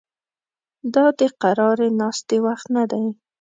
دا 0.93 1.05
د 1.19 1.21
قرارې 1.41 1.89
ناستې 1.99 2.37
وخت 2.45 2.67
نه 2.75 2.83
دی 2.91 3.05